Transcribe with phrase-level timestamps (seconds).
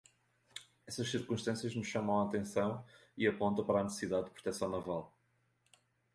[0.87, 2.83] Essas circunstâncias nos chamam a atenção
[3.15, 5.13] e apontam para a necessidade de proteção naval.